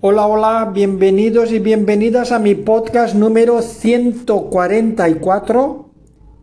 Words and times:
Hola, 0.00 0.28
hola, 0.28 0.70
bienvenidos 0.72 1.50
y 1.50 1.58
bienvenidas 1.58 2.30
a 2.30 2.38
mi 2.38 2.54
podcast 2.54 3.16
número 3.16 3.62
144 3.62 5.90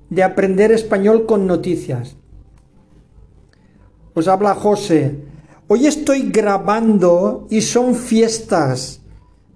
de 0.10 0.24
Aprender 0.24 0.74
Español 0.74 1.26
con 1.26 1.48
Noticias. 1.48 2.18
Os 4.14 4.28
habla 4.28 4.56
José. 4.56 5.22
Hoy 5.70 5.88
estoy 5.88 6.32
grabando 6.32 7.48
y 7.50 7.62
son 7.62 7.96
fiestas 7.96 9.00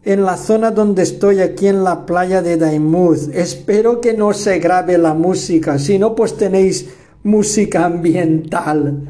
en 0.05 0.23
la 0.23 0.37
zona 0.37 0.71
donde 0.71 1.03
estoy 1.03 1.41
aquí 1.41 1.67
en 1.67 1.83
la 1.83 2.05
playa 2.05 2.41
de 2.41 2.55
Daimuz. 2.55 3.27
Espero 3.33 3.99
que 3.99 4.13
no 4.13 4.31
se 4.31 4.59
grabe 4.59 4.97
la 4.97 5.13
música, 5.13 5.77
si 5.77 5.99
no 5.99 6.15
pues 6.15 6.37
tenéis 6.37 6.89
música 7.23 7.83
ambiental. 7.83 9.09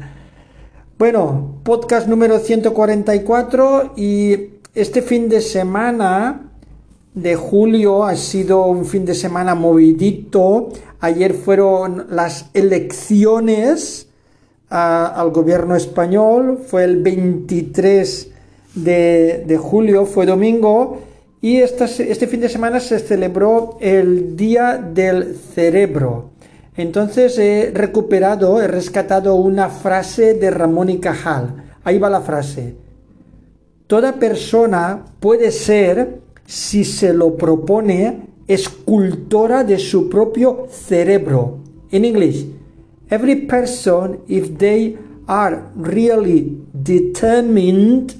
Bueno, 0.98 1.60
podcast 1.62 2.08
número 2.08 2.40
144 2.40 3.92
y 3.96 4.58
este 4.74 5.02
fin 5.02 5.28
de 5.28 5.40
semana 5.40 6.52
de 7.14 7.34
julio 7.34 8.04
ha 8.04 8.14
sido 8.14 8.66
un 8.66 8.84
fin 8.84 9.04
de 9.04 9.14
semana 9.14 9.54
movidito. 9.54 10.68
Ayer 11.00 11.34
fueron 11.34 12.06
las 12.10 12.50
elecciones 12.54 14.08
ah, 14.70 15.12
al 15.16 15.30
gobierno 15.30 15.74
español, 15.74 16.60
fue 16.64 16.84
el 16.84 17.02
23 17.02 18.30
de, 18.76 19.58
julio, 19.60 20.06
fue 20.06 20.26
domingo, 20.26 21.00
y 21.40 21.56
este 21.56 22.26
fin 22.28 22.40
de 22.40 22.48
semana 22.48 22.78
se 22.78 22.98
celebró 22.98 23.76
el 23.80 24.36
Día 24.36 24.76
del 24.76 25.36
Cerebro. 25.36 26.30
Entonces 26.76 27.36
he 27.38 27.72
recuperado, 27.74 28.62
he 28.62 28.68
rescatado 28.68 29.34
una 29.34 29.68
frase 29.68 30.34
de 30.34 30.50
Ramón 30.50 30.90
y 30.90 30.98
Cajal. 31.00 31.64
Ahí 31.82 31.98
va 31.98 32.08
la 32.08 32.20
frase. 32.20 32.76
Toda 33.90 34.20
persona 34.20 35.04
puede 35.18 35.50
ser, 35.50 36.20
si 36.46 36.84
se 36.84 37.12
lo 37.12 37.36
propone, 37.36 38.28
escultora 38.46 39.64
de 39.64 39.80
su 39.80 40.08
propio 40.08 40.68
cerebro. 40.70 41.58
En 41.90 42.04
inglés, 42.04 42.46
every 43.08 43.48
person, 43.48 44.20
if 44.28 44.58
they 44.58 44.96
are 45.26 45.64
really 45.74 46.62
determined, 46.72 48.14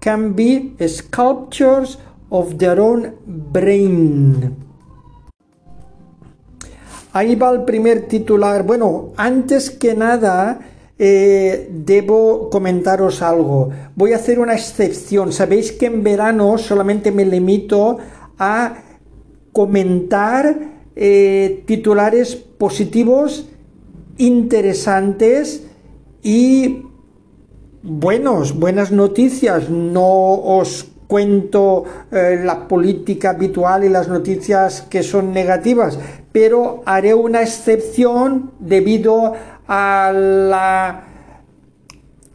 can 0.00 0.34
be 0.34 0.74
sculptures 0.88 2.00
of 2.28 2.58
their 2.58 2.80
own 2.80 3.14
brain. 3.24 4.56
Ahí 7.12 7.36
va 7.36 7.52
el 7.52 7.62
primer 7.62 8.08
titular. 8.08 8.64
Bueno, 8.64 9.12
antes 9.16 9.70
que 9.70 9.94
nada, 9.94 10.58
eh, 10.98 11.68
debo 11.70 12.50
comentaros 12.50 13.22
algo. 13.22 13.70
Voy 13.96 14.12
a 14.12 14.16
hacer 14.16 14.38
una 14.38 14.54
excepción. 14.54 15.32
Sabéis 15.32 15.72
que 15.72 15.86
en 15.86 16.02
verano 16.02 16.58
solamente 16.58 17.10
me 17.10 17.24
limito 17.24 17.98
a 18.38 18.74
comentar 19.52 20.56
eh, 20.94 21.62
titulares 21.66 22.36
positivos, 22.36 23.48
interesantes 24.18 25.66
y 26.22 26.82
buenos, 27.82 28.58
buenas 28.58 28.92
noticias. 28.92 29.68
No 29.70 30.34
os 30.34 30.92
cuento 31.06 31.84
eh, 32.10 32.40
la 32.42 32.66
política 32.66 33.30
habitual 33.30 33.84
y 33.84 33.90
las 33.90 34.08
noticias 34.08 34.80
que 34.82 35.02
son 35.02 35.32
negativas, 35.34 35.98
pero 36.32 36.82
haré 36.86 37.12
una 37.12 37.42
excepción 37.42 38.52
debido 38.58 39.34
a 39.66 40.12
la, 40.12 41.04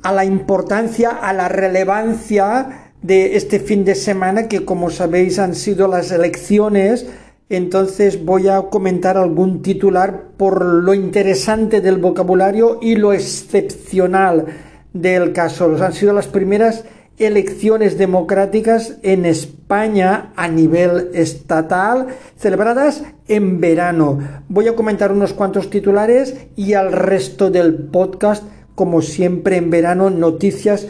a 0.03 0.11
la 0.11 0.25
importancia, 0.25 1.09
a 1.09 1.33
la 1.33 1.49
relevancia 1.49 2.91
de 3.01 3.35
este 3.37 3.59
fin 3.59 3.85
de 3.85 3.95
semana 3.95 4.47
que 4.47 4.65
como 4.65 4.89
sabéis 4.89 5.39
han 5.39 5.55
sido 5.55 5.87
las 5.87 6.11
elecciones 6.11 7.05
entonces 7.49 8.25
voy 8.25 8.49
a 8.49 8.63
comentar 8.63 9.17
algún 9.17 9.61
titular 9.61 10.31
por 10.35 10.65
lo 10.65 10.93
interesante 10.93 11.79
del 11.79 11.97
vocabulario 11.97 12.79
y 12.81 12.95
lo 12.95 13.13
excepcional 13.13 14.47
del 14.93 15.31
caso. 15.31 15.73
Han 15.81 15.93
sido 15.93 16.11
las 16.11 16.27
primeras 16.27 16.83
elecciones 17.17 17.97
democráticas 17.97 18.97
en 19.01 19.25
España 19.25 20.31
a 20.35 20.47
nivel 20.47 21.09
estatal 21.13 22.07
celebradas 22.37 23.03
en 23.27 23.59
verano. 23.59 24.19
Voy 24.47 24.67
a 24.67 24.75
comentar 24.75 25.11
unos 25.11 25.33
cuantos 25.33 25.69
titulares 25.69 26.35
y 26.55 26.73
al 26.73 26.91
resto 26.91 27.49
del 27.49 27.73
podcast, 27.73 28.43
como 28.75 29.01
siempre 29.01 29.57
en 29.57 29.71
verano, 29.71 30.09
noticias 30.11 30.87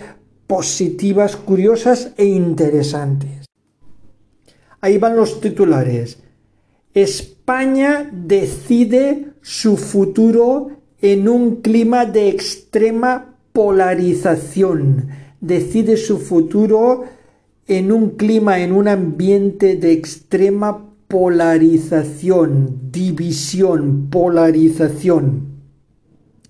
positivas, 0.47 1.37
curiosas 1.37 2.11
e 2.17 2.25
interesantes. 2.25 3.45
Ahí 4.81 4.97
van 4.97 5.15
los 5.15 5.39
titulares. 5.39 6.19
España 6.93 8.09
decide 8.11 9.33
su 9.41 9.77
futuro 9.77 10.71
en 11.01 11.29
un 11.29 11.61
clima 11.61 12.05
de 12.05 12.29
extrema 12.29 13.35
polarización 13.53 15.26
decide 15.41 15.97
su 15.97 16.19
futuro 16.19 17.05
en 17.67 17.91
un 17.91 18.11
clima, 18.11 18.59
en 18.59 18.71
un 18.71 18.87
ambiente 18.87 19.75
de 19.75 19.91
extrema 19.91 20.85
polarización, 21.07 22.91
división, 22.91 24.09
polarización. 24.09 25.47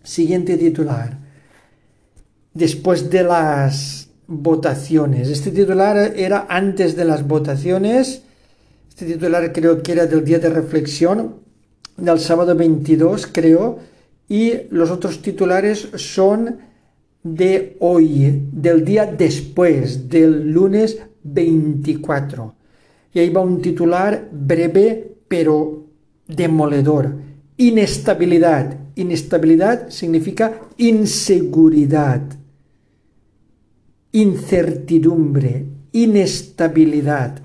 Siguiente 0.03 0.57
titular. 0.57 1.19
Después 2.53 3.09
de 3.09 3.23
las 3.23 4.07
votaciones. 4.27 5.29
Este 5.29 5.51
titular 5.51 6.13
era 6.15 6.45
antes 6.49 6.95
de 6.95 7.05
las 7.05 7.27
votaciones. 7.27 8.23
Este 8.89 9.05
titular 9.05 9.51
creo 9.53 9.81
que 9.81 9.93
era 9.93 10.05
del 10.05 10.23
día 10.23 10.39
de 10.39 10.49
reflexión, 10.49 11.35
del 11.97 12.19
sábado 12.19 12.55
22, 12.55 13.27
creo. 13.27 13.79
Y 14.27 14.53
los 14.69 14.91
otros 14.91 15.21
titulares 15.21 15.87
son 15.95 16.57
de 17.35 17.77
hoy, 17.79 18.47
del 18.51 18.85
día 18.85 19.05
después, 19.05 20.09
del 20.09 20.51
lunes 20.51 20.99
24. 21.23 22.55
Y 23.13 23.19
ahí 23.19 23.29
va 23.29 23.41
un 23.41 23.61
titular 23.61 24.29
breve 24.31 25.15
pero 25.27 25.85
demoledor. 26.27 27.15
Inestabilidad. 27.57 28.77
Inestabilidad 28.95 29.89
significa 29.89 30.59
inseguridad, 30.77 32.21
incertidumbre, 34.11 35.65
inestabilidad. 35.91 37.39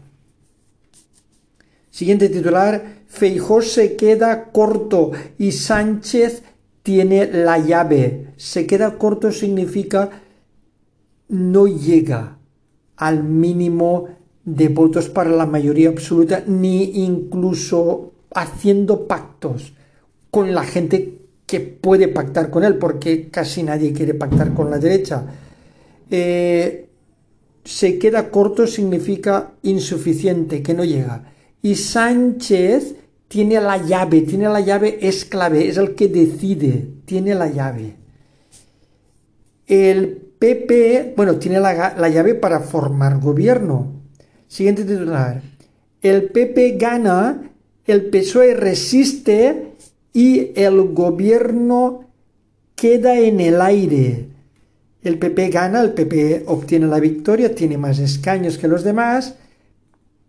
Siguiente 1.91 2.31
titular, 2.31 3.03
Feijó 3.07 3.61
se 3.61 3.97
queda 3.97 4.45
corto 4.51 5.13
y 5.37 5.53
Sánchez 5.53 6.43
tiene 6.83 7.27
la 7.27 7.59
llave. 7.59 8.33
Se 8.37 8.67
queda 8.67 8.99
corto 8.99 9.33
significa 9.33 10.11
no 11.29 11.67
llega 11.67 12.39
al 12.97 13.25
mínimo 13.25 14.09
de 14.45 14.69
votos 14.69 15.09
para 15.09 15.31
la 15.31 15.47
mayoría 15.47 15.89
absoluta, 15.89 16.43
ni 16.47 17.05
incluso 17.05 18.13
haciendo 18.35 19.07
pactos 19.07 19.73
con 20.31 20.55
la 20.55 20.65
gente 20.65 21.19
que 21.47 21.61
puede 21.61 22.09
pactar 22.09 22.51
con 22.51 22.65
él, 22.65 22.77
porque 22.77 23.29
casi 23.29 23.63
nadie 23.63 23.93
quiere 23.93 24.15
pactar 24.15 24.55
con 24.55 24.71
la 24.71 24.79
derecha. 24.79 25.25
Eh, 26.11 26.89
se 27.65 27.99
queda 27.99 28.31
corto 28.31 28.67
significa 28.67 29.53
insuficiente, 29.63 30.63
que 30.63 30.75
no 30.75 30.85
llega. 30.85 31.33
Y 31.63 31.77
Sánchez 31.77 32.97
tiene 33.33 33.59
la 33.63 33.79
llave, 33.79 34.21
tiene 34.21 34.47
la 34.47 34.61
llave, 34.61 34.99
es 35.01 35.25
clave, 35.25 35.67
es 35.67 35.79
el 35.79 35.95
que 35.95 36.07
decide, 36.07 36.87
tiene 37.07 37.35
la 37.35 37.49
llave. 37.49 37.95
El 39.67 40.19
PP, 40.39 41.15
bueno, 41.17 41.37
tiene 41.37 41.59
la, 41.59 42.09
llave 42.11 42.35
para 42.35 42.61
formar 42.61 43.21
gobierno. 43.21 44.03
Siguiente 44.49 44.85
titular. 44.85 45.41
El 46.03 46.25
PP 46.25 46.77
gana, 46.77 47.51
el 47.87 48.11
PSOE 48.11 48.53
resiste 48.53 49.73
y 50.13 50.51
el 50.55 50.93
gobierno 50.93 52.11
queda 52.75 53.19
en 53.19 53.41
el 53.41 53.63
aire. 53.63 54.27
El 55.03 55.19
PP 55.19 55.49
gana, 55.49 55.81
el 55.81 55.95
PP 55.95 56.43
obtiene 56.49 56.87
la 56.87 57.01
victoria, 57.01 57.55
tiene 57.55 57.79
más 57.79 57.99
escaños 57.99 58.59
que 58.59 58.69
los 58.69 58.85
demás 58.85 59.37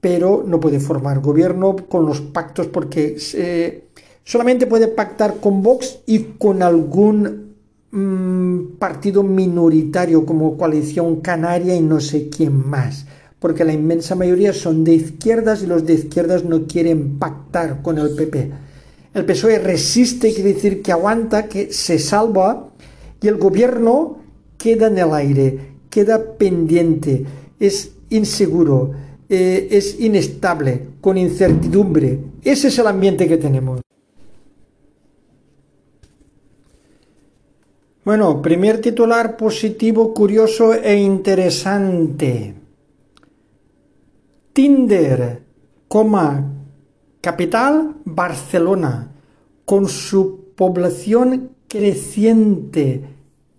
pero 0.03 0.43
no 0.45 0.59
puede 0.59 0.81
formar 0.81 1.21
gobierno 1.21 1.77
con 1.77 2.05
los 2.05 2.19
pactos 2.19 2.67
porque 2.67 3.15
eh, 3.35 3.85
solamente 4.25 4.67
puede 4.67 4.89
pactar 4.89 5.37
con 5.39 5.63
Vox 5.63 5.99
y 6.05 6.19
con 6.37 6.61
algún 6.61 7.53
mm, 7.89 8.77
partido 8.77 9.23
minoritario 9.23 10.25
como 10.25 10.57
coalición 10.57 11.21
canaria 11.21 11.73
y 11.73 11.79
no 11.79 12.01
sé 12.01 12.27
quién 12.27 12.67
más, 12.67 13.05
porque 13.39 13.63
la 13.63 13.71
inmensa 13.71 14.13
mayoría 14.13 14.51
son 14.51 14.83
de 14.83 14.93
izquierdas 14.95 15.63
y 15.63 15.67
los 15.67 15.85
de 15.85 15.93
izquierdas 15.93 16.43
no 16.43 16.67
quieren 16.67 17.17
pactar 17.17 17.81
con 17.81 17.97
el 17.97 18.13
PP. 18.13 18.51
El 19.13 19.23
PSOE 19.23 19.57
resiste, 19.59 20.33
quiere 20.33 20.53
decir 20.53 20.81
que 20.81 20.91
aguanta, 20.91 21.47
que 21.47 21.71
se 21.71 21.97
salva 21.97 22.73
y 23.21 23.29
el 23.29 23.37
gobierno 23.37 24.17
queda 24.57 24.87
en 24.87 24.97
el 24.97 25.13
aire, 25.13 25.59
queda 25.89 26.35
pendiente. 26.37 27.25
Es 27.57 27.91
inseguro, 28.09 28.91
eh, 29.29 29.67
es 29.71 29.99
inestable, 29.99 30.87
con 31.01 31.17
incertidumbre. 31.17 32.19
Ese 32.43 32.67
es 32.67 32.79
el 32.79 32.87
ambiente 32.87 33.27
que 33.27 33.37
tenemos. 33.37 33.81
Bueno, 38.03 38.41
primer 38.41 38.81
titular 38.81 39.37
positivo, 39.37 40.13
curioso 40.13 40.73
e 40.73 40.95
interesante. 40.97 42.53
Tinder, 44.51 45.41
coma, 45.87 46.51
capital 47.21 47.95
Barcelona, 48.03 49.13
con 49.63 49.87
su 49.87 50.53
población 50.55 51.51
creciente 51.69 53.05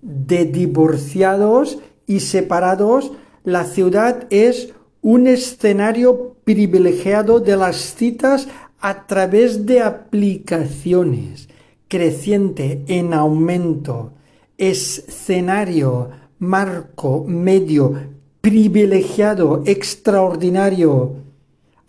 de 0.02 0.44
divorciados 0.44 1.78
y 2.06 2.20
separados, 2.20 3.12
la 3.44 3.64
ciudad 3.64 4.26
es 4.28 4.74
un 5.04 5.26
escenario 5.26 6.34
privilegiado 6.44 7.38
de 7.38 7.58
las 7.58 7.76
citas 7.76 8.48
a 8.80 9.06
través 9.06 9.66
de 9.66 9.82
aplicaciones, 9.82 11.50
creciente, 11.88 12.82
en 12.88 13.12
aumento. 13.12 14.12
Escenario, 14.56 16.08
marco, 16.38 17.22
medio, 17.28 17.92
privilegiado, 18.40 19.62
extraordinario, 19.66 21.16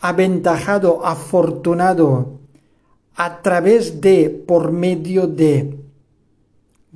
aventajado, 0.02 1.06
afortunado, 1.06 2.42
a 3.16 3.42
través 3.42 4.02
de, 4.02 4.30
por 4.30 4.74
medio 4.74 5.26
de. 5.26 5.75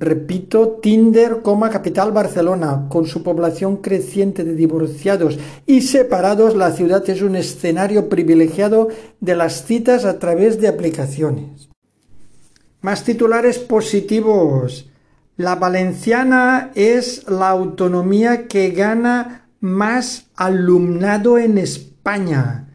Repito, 0.00 0.78
Tinder, 0.80 1.42
capital 1.70 2.10
Barcelona, 2.10 2.86
con 2.88 3.04
su 3.04 3.22
población 3.22 3.76
creciente 3.76 4.44
de 4.44 4.54
divorciados 4.54 5.38
y 5.66 5.82
separados, 5.82 6.56
la 6.56 6.72
ciudad 6.72 7.06
es 7.10 7.20
un 7.20 7.36
escenario 7.36 8.08
privilegiado 8.08 8.88
de 9.20 9.36
las 9.36 9.66
citas 9.66 10.06
a 10.06 10.18
través 10.18 10.58
de 10.58 10.68
aplicaciones. 10.68 11.68
Más 12.80 13.04
titulares 13.04 13.58
positivos. 13.58 14.88
La 15.36 15.56
valenciana 15.56 16.70
es 16.74 17.28
la 17.28 17.50
autonomía 17.50 18.48
que 18.48 18.70
gana 18.70 19.48
más 19.60 20.28
alumnado 20.34 21.36
en 21.36 21.58
España. 21.58 22.68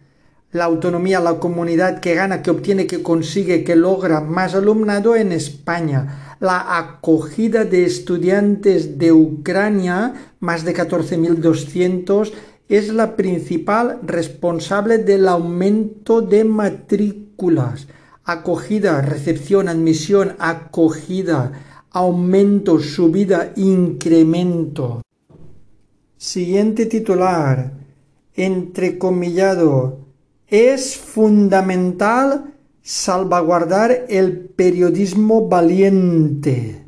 La 0.51 0.65
autonomía, 0.65 1.19
la 1.21 1.39
comunidad 1.39 2.01
que 2.01 2.13
gana, 2.13 2.43
que 2.43 2.51
obtiene, 2.51 2.85
que 2.85 3.01
consigue, 3.01 3.63
que 3.63 3.75
logra 3.75 4.21
más 4.21 4.53
alumnado 4.53 5.15
en 5.15 5.31
España. 5.31 6.24
La 6.39 6.77
acogida 6.77 7.65
de 7.65 7.85
estudiantes 7.85 8.97
de 8.97 9.11
Ucrania, 9.11 10.13
más 10.39 10.65
de 10.65 10.75
14.200, 10.75 12.31
es 12.67 12.93
la 12.93 13.15
principal 13.15 13.99
responsable 14.03 14.97
del 14.97 15.27
aumento 15.27 16.21
de 16.21 16.43
matrículas. 16.43 17.87
Acogida, 18.23 19.01
recepción, 19.01 19.69
admisión, 19.69 20.35
acogida 20.39 21.51
aumento, 21.95 22.77
subida, 22.81 23.53
incremento. 23.55 25.01
Siguiente 26.17 26.87
titular, 26.87 27.71
entrecomillado, 28.33 29.99
es 30.45 30.97
fundamental 30.97 32.54
salvaguardar 32.85 34.05
el 34.09 34.41
periodismo 34.41 35.49
valiente. 35.49 36.85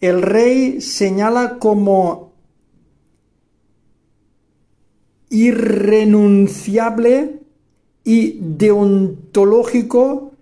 El 0.00 0.22
rey 0.22 0.80
señala 0.80 1.58
como 1.58 2.34
irrenunciable 5.28 7.40
y 8.04 8.38
deontológico 8.40 10.34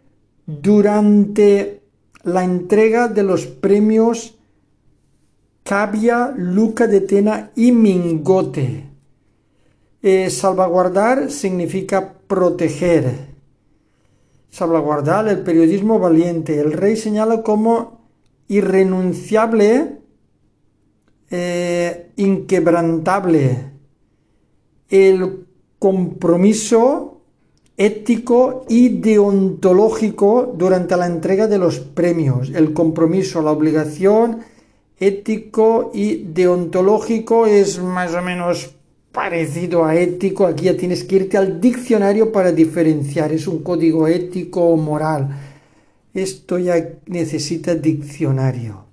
durante 0.45 1.81
la 2.23 2.45
entrega 2.45 3.09
de 3.09 3.23
los 3.23 3.47
premios 3.47 4.35
Cavia, 5.63 6.35
Luca 6.37 6.87
de 6.87 7.01
Tena 7.01 7.51
y 7.57 7.73
Mingote. 7.73 8.91
Eh, 10.03 10.29
salvaguardar 10.29 11.31
significa 11.31 12.13
proteger. 12.27 13.32
Salvaguardar 14.53 15.29
el 15.29 15.41
periodismo 15.41 15.99
valiente. 15.99 16.61
El 16.61 16.75
rey 16.75 16.95
señala 16.95 17.43
como 17.43 18.03
irrenunciable, 18.49 19.97
eh, 21.31 22.13
inquebrantable, 22.17 23.71
el 24.91 25.47
compromiso 25.79 27.23
ético 27.79 28.67
y 28.69 28.91
deontológico 29.01 30.53
durante 30.55 30.99
la 30.99 31.07
entrega 31.07 31.47
de 31.47 31.57
los 31.57 31.81
premios. 31.81 32.51
El 32.51 32.75
compromiso, 32.75 33.41
la 33.41 33.53
obligación 33.53 34.41
ético 34.99 35.91
y 35.95 36.25
deontológico 36.25 37.47
es 37.47 37.83
más 37.83 38.15
o 38.15 38.21
menos 38.21 38.75
parecido 39.13 39.85
a 39.85 39.95
ético. 39.95 40.47
Aquí 40.47 40.65
ya 40.65 40.77
tienes 40.77 41.05
que 41.05 41.17
irte 41.17 41.37
al 41.37 41.61
diccionario 41.61 42.33
para 42.33 42.51
diferenciar. 42.51 43.33
Es 43.33 43.47
un 43.47 43.63
código 43.63 44.09
ético 44.09 44.63
o 44.63 44.77
moral. 44.77 45.29
Esto 46.15 46.59
ya 46.59 46.77
necesita 47.07 47.75
diccionario. 47.75 48.87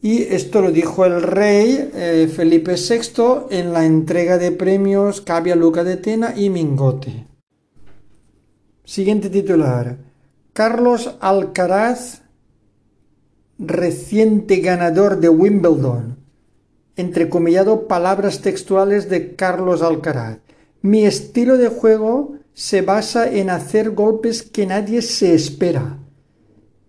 Y 0.00 0.22
esto 0.22 0.60
lo 0.60 0.70
dijo 0.70 1.04
el 1.04 1.22
rey 1.22 1.90
eh, 1.94 2.30
Felipe 2.34 2.74
VI 2.74 3.46
en 3.50 3.72
la 3.72 3.84
entrega 3.84 4.38
de 4.38 4.52
premios 4.52 5.20
Cabia 5.20 5.56
Luca 5.56 5.82
de 5.82 5.96
Tena 5.96 6.34
y 6.36 6.50
Mingote. 6.50 7.26
Siguiente 8.84 9.30
titular. 9.30 9.98
Carlos 10.52 11.16
Alcaraz, 11.20 12.22
reciente 13.58 14.60
ganador 14.60 15.18
de 15.18 15.28
Wimbledon. 15.28 16.25
Entrecomillado 16.96 17.86
palabras 17.86 18.40
textuales 18.40 19.08
de 19.08 19.36
Carlos 19.36 19.82
Alcaraz. 19.82 20.38
Mi 20.82 21.04
estilo 21.04 21.58
de 21.58 21.68
juego 21.68 22.36
se 22.54 22.82
basa 22.82 23.30
en 23.30 23.50
hacer 23.50 23.90
golpes 23.90 24.42
que 24.42 24.66
nadie 24.66 25.02
se 25.02 25.34
espera 25.34 25.98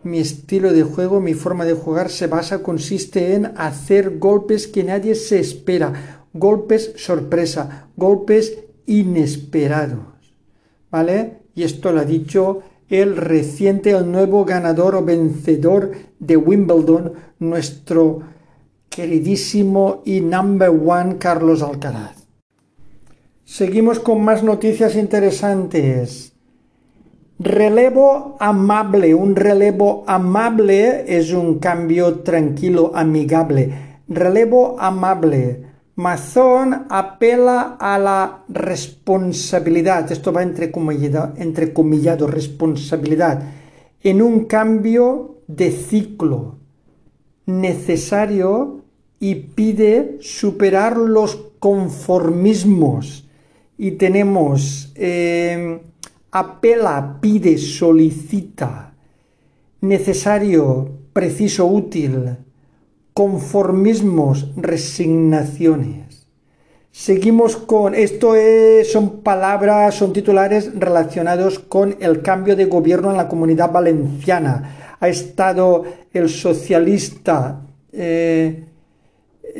mi 0.07 0.19
estilo 0.19 0.74
de 0.74 0.83
juego, 0.83 1.19
mi 1.19 1.33
forma 1.33 1.65
de 1.65 1.74
jugar 1.74 2.09
se 2.09 2.27
basa, 2.27 2.63
consiste 2.63 3.36
en 3.36 3.54
hacer 3.57 4.18
golpes 4.18 4.68
que 4.68 4.83
nadie 4.83 5.15
se 5.15 5.39
espera, 5.39 6.25
golpes 6.33 6.94
sorpresa, 6.95 7.90
golpes 7.95 8.57
inesperados. 8.85 10.06
¿Vale? 10.90 11.40
Y 11.56 11.64
esto 11.64 11.92
lo 11.92 12.02
ha 12.02 12.06
dicho 12.06 12.61
el 12.90 13.18
reciente, 13.18 13.92
el 13.92 14.09
nuevo 14.09 14.45
ganador 14.45 14.95
o 14.95 15.04
vencedor 15.04 15.92
de 16.19 16.37
Wimbledon, 16.37 17.14
nuestro 17.40 18.21
queridísimo 18.97 20.01
y 20.06 20.21
number 20.21 20.71
one 20.71 21.19
Carlos 21.19 21.61
Alcaraz. 21.61 22.25
Seguimos 23.45 23.99
con 23.99 24.23
más 24.23 24.42
noticias 24.44 24.95
interesantes. 24.95 26.33
Relevo 27.37 28.37
amable. 28.39 29.13
Un 29.13 29.35
relevo 29.35 30.04
amable 30.07 31.16
es 31.16 31.31
un 31.31 31.59
cambio 31.59 32.21
tranquilo, 32.21 32.92
amigable. 32.95 33.99
Relevo 34.07 34.80
amable. 34.80 35.61
Mazón 35.94 36.87
apela 36.89 37.77
a 37.80 37.99
la 37.99 38.45
responsabilidad. 38.49 40.11
Esto 40.11 40.33
va 40.33 40.42
entre 40.42 40.71
comillado 40.71 42.25
responsabilidad. 42.25 43.44
En 44.01 44.23
un 44.23 44.45
cambio 44.45 45.44
de 45.45 45.69
ciclo 45.69 46.57
necesario 47.45 48.87
y 49.19 49.36
pide 49.36 50.18
superar 50.21 50.97
los 50.97 51.36
conformismos. 51.59 53.28
Y 53.78 53.92
tenemos 53.92 54.92
eh, 54.95 55.80
apela, 56.31 57.18
pide, 57.21 57.57
solicita, 57.57 58.94
necesario, 59.81 60.90
preciso, 61.14 61.66
útil, 61.66 62.38
conformismos, 63.14 64.52
resignaciones. 64.56 66.28
Seguimos 66.92 67.57
con, 67.57 67.94
esto 67.94 68.33
son 68.86 69.21
palabras, 69.21 69.94
son 69.94 70.14
titulares 70.14 70.71
relacionados 70.74 71.59
con 71.59 71.95
el 72.00 72.24
cambio 72.24 72.56
de 72.56 72.66
gobierno 72.66 73.12
en 73.12 73.18
la 73.18 73.28
comunidad 73.28 73.71
valenciana. 73.71 74.95
Ha 75.00 75.07
estado 75.07 75.83
el 76.12 76.28
socialista 76.28 77.62
eh, 77.92 78.67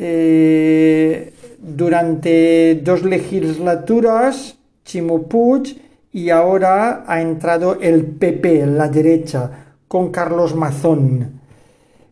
eh, 0.00 1.32
durante 1.58 2.80
dos 2.84 3.02
legislaturas, 3.02 4.56
Chimo 4.84 5.22
Puig, 5.24 5.76
y 6.12 6.30
ahora 6.30 7.04
ha 7.06 7.20
entrado 7.20 7.78
el 7.80 8.04
PP, 8.04 8.66
la 8.66 8.88
derecha, 8.88 9.74
con 9.88 10.10
Carlos 10.10 10.54
Mazón. 10.54 11.40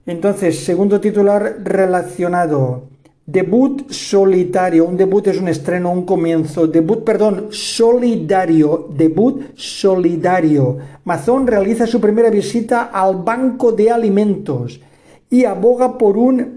Entonces, 0.05 0.65
segundo 0.65 1.01
titular 1.01 1.59
relacionado. 1.63 2.89
Debut 3.25 3.91
solitario. 3.91 4.85
Un 4.85 4.97
debut 4.97 5.27
es 5.27 5.41
un 5.41 5.49
estreno, 5.49 5.91
un 5.91 6.05
comienzo. 6.05 6.67
Debut, 6.67 7.03
perdón, 7.05 7.49
solidario. 7.51 8.89
Debut 8.97 9.57
solidario. 9.57 10.79
Mazón 11.05 11.47
realiza 11.47 11.87
su 11.87 12.01
primera 12.01 12.31
visita 12.31 12.91
al 12.93 13.17
Banco 13.17 13.73
de 13.73 13.91
Alimentos 13.91 14.81
y 15.29 15.45
aboga 15.45 15.99
por 15.99 16.17
un 16.17 16.56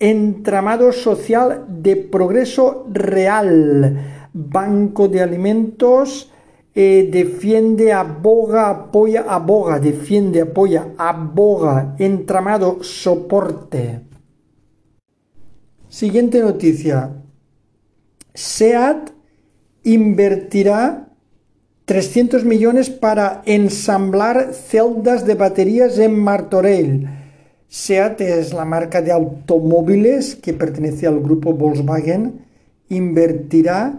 entramado 0.00 0.92
social 0.92 1.66
de 1.68 1.94
progreso 1.94 2.86
real. 2.90 4.28
Banco 4.32 5.08
de 5.08 5.20
Alimentos 5.20 6.32
eh, 6.74 7.08
defiende, 7.12 7.92
aboga, 7.92 8.70
apoya, 8.70 9.26
aboga, 9.28 9.78
defiende, 9.78 10.40
apoya, 10.40 10.94
aboga, 10.96 11.94
entramado, 11.98 12.82
soporte. 12.82 14.00
Siguiente 15.88 16.40
noticia. 16.40 17.10
SEAT 18.32 19.10
invertirá 19.82 21.08
300 21.84 22.44
millones 22.44 22.88
para 22.88 23.42
ensamblar 23.46 24.54
celdas 24.54 25.26
de 25.26 25.34
baterías 25.34 25.98
en 25.98 26.16
Martorell. 26.16 27.19
SEAT 27.70 28.20
es 28.22 28.52
la 28.52 28.64
marca 28.64 29.00
de 29.00 29.12
automóviles 29.12 30.34
que 30.34 30.52
pertenece 30.52 31.06
al 31.06 31.20
grupo 31.20 31.54
Volkswagen. 31.54 32.44
Invertirá, 32.88 33.94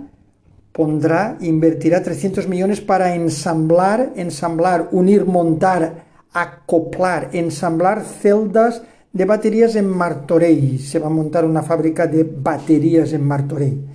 pondrá, 0.74 1.38
invertirá 1.40 2.04
300 2.04 2.50
millones 2.50 2.82
para 2.82 3.16
ensamblar, 3.16 4.12
ensamblar, 4.18 4.90
unir, 4.92 5.26
montar, 5.26 6.04
acoplar, 6.34 7.30
ensamblar 7.32 8.04
celdas 8.04 8.82
de 9.14 9.24
baterías 9.24 9.78
en 9.78 9.88
Martorell. 9.88 10.78
Se 10.78 11.00
va 11.00 11.08
a 11.08 11.10
montar 11.10 11.46
una 11.46 11.64
fábrica 11.64 12.08
de 12.08 12.24
baterías 12.24 13.14
en 13.14 13.26
Martorell. 13.26 13.86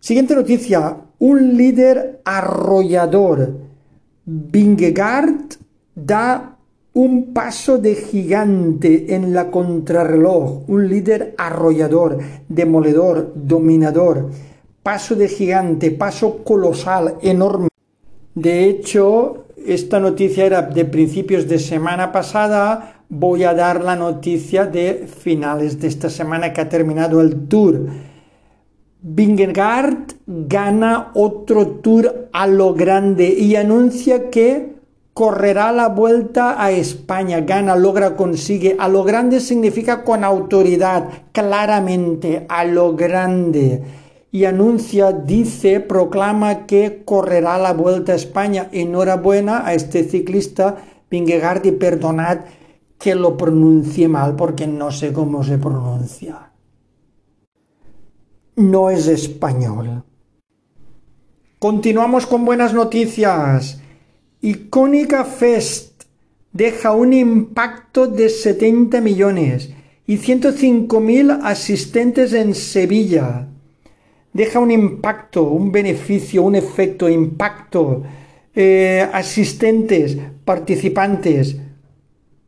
Siguiente 0.00 0.34
noticia. 0.34 0.96
Un 1.20 1.56
líder 1.56 2.20
arrollador. 2.24 3.58
Vingegaard 4.24 5.54
da 5.94 6.57
un 6.94 7.32
paso 7.32 7.78
de 7.78 7.94
gigante 7.94 9.14
en 9.14 9.32
la 9.32 9.50
contrarreloj. 9.50 10.68
Un 10.68 10.88
líder 10.88 11.34
arrollador, 11.38 12.18
demoledor, 12.48 13.32
dominador. 13.34 14.30
Paso 14.82 15.14
de 15.14 15.28
gigante, 15.28 15.90
paso 15.90 16.42
colosal, 16.44 17.16
enorme. 17.22 17.68
De 18.34 18.64
hecho, 18.64 19.46
esta 19.66 20.00
noticia 20.00 20.46
era 20.46 20.62
de 20.62 20.84
principios 20.84 21.46
de 21.46 21.58
semana 21.58 22.10
pasada, 22.10 23.02
voy 23.08 23.44
a 23.44 23.54
dar 23.54 23.82
la 23.82 23.96
noticia 23.96 24.66
de 24.66 25.06
finales 25.06 25.80
de 25.80 25.88
esta 25.88 26.08
semana 26.08 26.52
que 26.52 26.60
ha 26.60 26.68
terminado 26.68 27.20
el 27.20 27.48
tour. 27.48 27.86
Vingegaard 29.00 30.14
gana 30.26 31.10
otro 31.14 31.66
tour 31.66 32.28
a 32.32 32.46
lo 32.46 32.74
grande 32.74 33.28
y 33.28 33.56
anuncia 33.56 34.30
que 34.30 34.77
correrá 35.18 35.72
la 35.72 35.88
vuelta 35.88 36.62
a 36.62 36.70
España, 36.70 37.40
gana, 37.40 37.74
logra, 37.74 38.14
consigue. 38.14 38.76
A 38.78 38.86
lo 38.86 39.02
grande 39.02 39.40
significa 39.40 40.04
con 40.04 40.22
autoridad, 40.22 41.08
claramente, 41.32 42.46
a 42.48 42.64
lo 42.64 42.94
grande. 42.94 43.82
Y 44.30 44.44
anuncia, 44.44 45.10
dice, 45.10 45.80
proclama 45.80 46.66
que 46.66 47.02
correrá 47.04 47.58
la 47.58 47.72
vuelta 47.72 48.12
a 48.12 48.14
España. 48.14 48.68
Enhorabuena 48.70 49.66
a 49.66 49.74
este 49.74 50.04
ciclista 50.04 50.76
Vingegaard 51.10 51.66
y 51.66 51.72
perdonad 51.72 52.38
que 52.96 53.16
lo 53.16 53.36
pronuncie 53.36 54.06
mal 54.06 54.36
porque 54.36 54.68
no 54.68 54.92
sé 54.92 55.12
cómo 55.12 55.42
se 55.42 55.58
pronuncia. 55.58 56.52
No 58.54 58.88
es 58.88 59.08
español. 59.08 60.04
Continuamos 61.58 62.24
con 62.24 62.44
buenas 62.44 62.72
noticias. 62.72 63.82
Icónica 64.40 65.24
Fest 65.24 66.04
deja 66.52 66.92
un 66.92 67.12
impacto 67.12 68.06
de 68.06 68.28
70 68.28 69.00
millones 69.00 69.70
y 70.06 70.18
105.000 70.18 71.40
asistentes 71.42 72.32
en 72.32 72.54
Sevilla. 72.54 73.48
Deja 74.32 74.60
un 74.60 74.70
impacto, 74.70 75.42
un 75.42 75.72
beneficio, 75.72 76.42
un 76.44 76.54
efecto, 76.54 77.08
impacto, 77.08 78.04
eh, 78.54 79.08
asistentes, 79.12 80.16
participantes, 80.44 81.56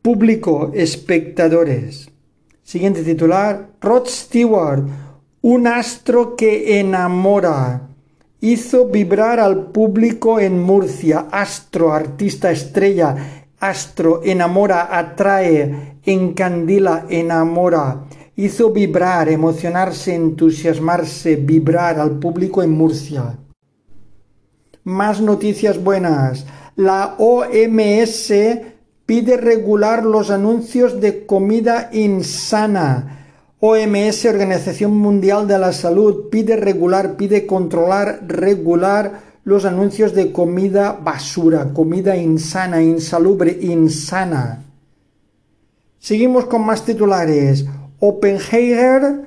Público, 0.01 0.71
espectadores. 0.75 2.09
Siguiente 2.63 3.03
titular, 3.03 3.69
Rod 3.81 4.07
Stewart, 4.07 4.85
un 5.43 5.67
astro 5.67 6.37
que 6.37 6.81
enamora. 6.81 7.90
Hizo 8.43 8.87
vibrar 8.87 9.39
al 9.39 9.67
público 9.67 10.41
en 10.41 10.59
Murcia. 10.59 11.27
Astro, 11.31 11.93
artista 11.93 12.51
estrella. 12.51 13.45
Astro, 13.59 14.23
enamora, 14.25 14.97
atrae, 14.99 15.99
encandila, 16.05 17.05
enamora. 17.11 18.07
Hizo 18.37 18.73
vibrar, 18.73 19.29
emocionarse, 19.29 20.15
entusiasmarse, 20.15 21.37
vibrar 21.37 22.01
al 22.01 22.19
público 22.19 22.63
en 22.63 22.71
Murcia. 22.71 23.39
Más 24.85 25.21
noticias 25.21 25.83
buenas. 25.83 26.47
La 26.77 27.17
OMS 27.19 28.33
pide 29.05 29.37
regular 29.37 30.03
los 30.03 30.31
anuncios 30.31 30.99
de 30.99 31.27
comida 31.27 31.91
insana. 31.93 33.20
OMS, 33.61 34.25
Organización 34.25 34.97
Mundial 34.97 35.47
de 35.47 35.59
la 35.59 35.73
Salud, 35.73 36.31
pide 36.31 36.57
regular, 36.57 37.17
pide 37.17 37.47
controlar, 37.47 38.21
regular 38.27 39.21
los 39.45 39.65
anuncios 39.67 40.15
de 40.15 40.33
comida 40.33 40.93
basura, 40.93 41.73
comida 41.75 42.17
insana, 42.17 42.83
insalubre, 42.83 43.59
insana. 43.61 44.65
Seguimos 45.99 46.47
con 46.47 46.65
más 46.65 46.85
titulares. 46.85 47.67
Oppenheimer 47.99 49.27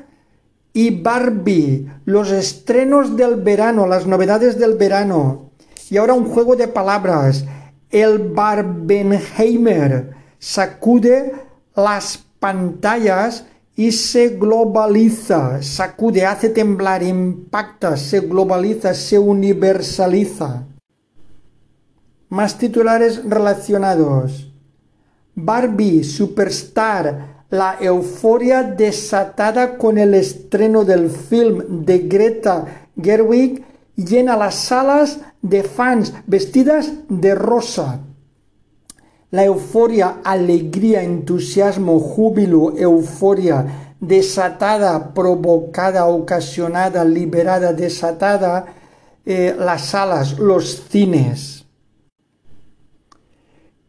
y 0.74 0.90
Barbie, 1.02 1.88
los 2.06 2.32
estrenos 2.32 3.16
del 3.16 3.36
verano, 3.36 3.86
las 3.86 4.08
novedades 4.08 4.58
del 4.58 4.74
verano. 4.74 5.52
Y 5.92 5.98
ahora 5.98 6.16
un 6.16 6.26
juego 6.26 6.56
de 6.56 6.68
palabras 6.68 7.46
el 7.94 8.18
Barbenheimer 8.18 10.10
sacude 10.40 11.32
las 11.76 12.26
pantallas 12.40 13.46
y 13.76 13.92
se 13.92 14.30
globaliza, 14.30 15.62
sacude, 15.62 16.26
hace 16.26 16.50
temblar, 16.50 17.02
impacta, 17.02 17.98
se 17.98 18.20
globaliza, 18.22 18.94
se 18.94 19.18
universaliza. 19.18 20.68
Más 22.30 22.58
titulares 22.58 23.24
relacionados. 23.24 24.52
Barbie, 25.36 26.04
Superstar, 26.04 27.46
la 27.50 27.78
euforia 27.80 28.64
desatada 28.64 29.78
con 29.78 29.98
el 29.98 30.14
estreno 30.14 30.84
del 30.86 31.10
film 31.10 31.86
de 31.86 32.00
Greta 32.00 32.66
Gerwig 33.00 33.64
llena 33.96 34.38
las 34.38 34.56
salas 34.56 35.20
de 35.42 35.64
fans 35.64 36.14
vestidas 36.26 36.92
de 37.10 37.36
rosa. 37.36 38.00
La 39.34 39.46
euforia, 39.46 40.20
alegría, 40.24 41.02
entusiasmo, 41.02 42.00
júbilo, 42.00 42.78
euforia, 42.78 43.96
desatada, 44.00 45.12
provocada, 45.16 46.06
ocasionada, 46.06 47.04
liberada, 47.04 47.74
desatada, 47.74 48.68
eh, 49.26 49.56
las 49.58 49.86
salas, 49.88 50.38
los 50.38 50.84
cines. 50.88 51.66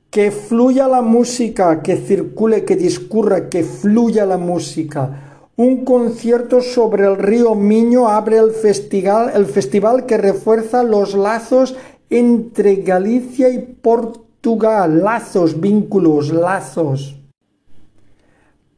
Que 0.09 0.31
fluya 0.31 0.89
la 0.89 1.03
música, 1.03 1.83
que 1.83 1.99
circule, 1.99 2.65
que 2.65 2.77
discurra, 2.77 3.51
que 3.51 3.65
fluya 3.65 4.25
la 4.25 4.39
música 4.39 5.35
un 5.57 5.85
concierto 5.85 6.61
sobre 6.61 7.05
el 7.05 7.17
río 7.17 7.55
Miño 7.55 8.09
abre 8.09 8.39
el 8.39 8.51
festival, 8.51 9.31
el 9.35 9.47
festival 9.47 10.05
que 10.05 10.17
refuerza 10.17 10.83
los 10.83 11.15
lazos 11.15 11.77
entre 12.11 12.77
Galicia 12.77 13.51
y 13.51 13.59
Portugal. 13.61 14.24
Lazos, 14.45 15.59
vínculos, 15.59 16.31
lazos. 16.31 17.17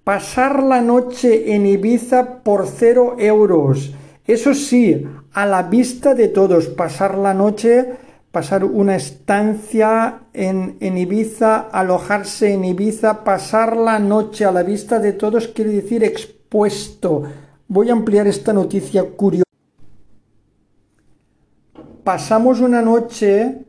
Pasar 0.04 0.62
la 0.62 0.80
noche 0.80 1.54
en 1.54 1.66
Ibiza 1.66 2.44
por 2.44 2.68
cero 2.68 3.16
euros. 3.18 3.92
Eso 4.25 4.54
sí, 4.54 5.04
a 5.32 5.44
la 5.44 5.64
vista 5.64 6.14
de 6.14 6.28
todos. 6.28 6.68
Pasar 6.68 7.18
la 7.18 7.35
noche, 7.35 7.94
pasar 8.30 8.64
una 8.64 8.94
estancia 8.94 10.20
en, 10.32 10.76
en 10.78 10.99
Ibiza, 10.99 11.68
alojarse 11.73 12.52
en 12.52 12.64
Ibiza, 12.64 13.25
pasar 13.25 13.76
la 13.76 13.99
noche 13.99 14.44
a 14.44 14.52
la 14.52 14.62
vista 14.62 15.00
de 15.00 15.14
todos 15.14 15.49
quiere 15.49 15.73
decir 15.73 16.04
puesto. 16.49 17.25
Voy 17.66 17.90
a 17.90 17.92
ampliar 17.92 18.28
esta 18.28 18.52
noticia 18.52 19.02
curiosa. 19.02 19.42
Pasamos 22.04 22.61
una 22.61 22.82
noche 22.82 23.66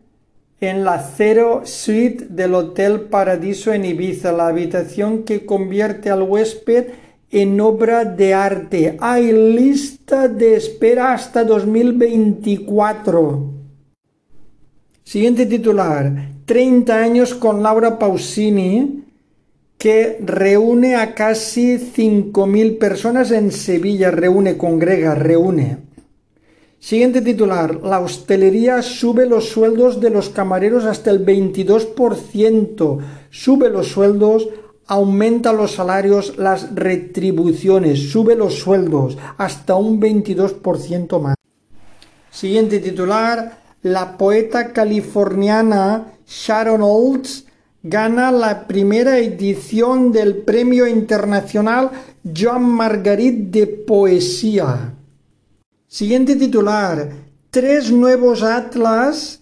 en 0.59 0.83
la 0.83 0.99
Cero 1.15 1.61
Suite 1.65 2.25
del 2.29 2.55
Hotel 2.55 3.01
Paradiso 3.01 3.71
en 3.73 3.85
Ibiza, 3.85 4.31
la 4.31 4.47
habitación 4.47 5.21
que 5.23 5.45
convierte 5.45 6.09
al 6.09 6.23
huésped 6.23 6.87
en 7.29 7.61
obra 7.61 8.05
de 8.05 8.33
arte. 8.33 8.97
Hay 8.99 9.31
lista 9.31 10.27
de 10.27 10.55
espera 10.55 11.13
hasta 11.13 11.43
2024. 11.43 13.53
Siguiente 15.03 15.45
titular. 15.45 16.31
30 16.45 16.95
años 16.95 17.35
con 17.35 17.61
Laura 17.61 17.99
Pausini, 17.99 19.03
que 19.77 20.17
reúne 20.23 20.95
a 20.95 21.13
casi 21.13 21.77
5.000 21.77 22.79
personas 22.79 23.29
en 23.31 23.51
Sevilla. 23.51 24.09
Reúne, 24.11 24.57
congrega, 24.57 25.13
reúne. 25.13 25.86
Siguiente 26.79 27.21
titular. 27.21 27.83
La 27.83 27.99
hostelería 27.99 28.81
sube 28.81 29.25
los 29.25 29.49
sueldos 29.49 29.99
de 29.99 30.09
los 30.09 30.29
camareros 30.29 30.85
hasta 30.85 31.11
el 31.11 31.25
22%. 31.25 32.99
Sube 33.29 33.69
los 33.69 33.87
sueldos 33.87 34.47
aumenta 34.87 35.51
los 35.51 35.73
salarios, 35.73 36.37
las 36.37 36.73
retribuciones, 36.73 38.09
sube 38.09 38.35
los 38.35 38.55
sueldos 38.55 39.17
hasta 39.37 39.75
un 39.75 39.99
22% 39.99 41.21
más. 41.21 41.35
Siguiente 42.31 42.79
titular, 42.79 43.59
la 43.81 44.17
poeta 44.17 44.71
californiana 44.71 46.13
Sharon 46.25 46.81
Olds 46.81 47.45
gana 47.83 48.31
la 48.31 48.67
primera 48.67 49.17
edición 49.17 50.11
del 50.11 50.37
Premio 50.37 50.87
Internacional 50.87 51.91
Joan 52.35 52.63
Margarit 52.63 53.51
de 53.51 53.67
Poesía. 53.67 54.93
Siguiente 55.87 56.35
titular, 56.35 57.13
tres 57.49 57.91
nuevos 57.91 58.43
atlas 58.43 59.41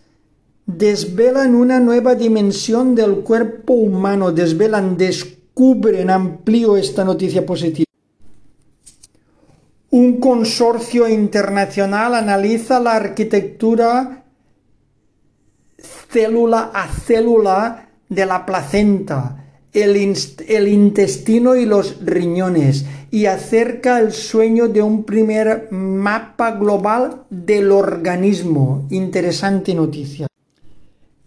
desvelan 0.68 1.56
una 1.56 1.80
nueva 1.80 2.14
dimensión 2.14 2.94
del 2.94 3.22
cuerpo 3.22 3.74
humano, 3.74 4.32
desvelan, 4.32 4.96
descubren, 4.96 6.12
amplío 6.12 6.78
esta 6.78 7.04
noticia 7.04 7.44
positiva. 7.44 7.86
Un 9.90 10.20
consorcio 10.20 11.10
internacional 11.10 12.14
analiza 12.14 12.80
la 12.80 12.96
arquitectura 12.96 14.24
célula 16.10 16.72
a 16.74 16.88
célula 16.88 17.90
de 18.08 18.26
la 18.26 18.46
placenta, 18.46 19.45
el, 19.76 20.68
intestino 20.68 21.56
y 21.56 21.66
los 21.66 21.98
riñones 22.04 22.86
y 23.12 23.26
acerca 23.26 24.00
el 24.00 24.14
sueño 24.14 24.70
de 24.70 24.82
un 24.82 25.04
primer 25.04 25.68
mapa 25.72 26.52
global 26.52 27.24
del 27.30 27.72
organismo. 27.72 28.88
Interesante 28.90 29.74
noticia. 29.74 30.28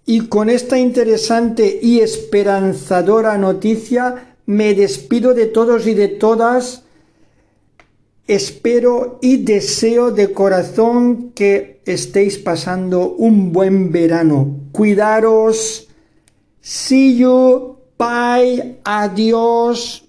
Y 0.07 0.29
con 0.29 0.49
esta 0.49 0.79
interesante 0.79 1.79
y 1.83 2.01
esperanzadora 2.01 3.37
noticia 3.37 4.37
me 4.47 4.75
despido 4.75 5.35
de 5.35 5.47
todos 5.47 5.87
y 5.87 5.93
de 5.93 6.09
todas. 6.09 6.85
Espero 8.27 9.19
y 9.21 9.39
deseo 9.39 10.11
de 10.11 10.33
corazón 10.33 11.33
que 11.35 11.81
estéis 11.85 12.39
pasando 12.39 13.11
un 13.11 13.53
buen 13.53 13.93
verano. 13.93 14.57
Cuidaros. 14.73 15.89
See 16.61 17.19
you. 17.19 17.78
Bye. 17.99 18.77
Adiós. 18.85 20.08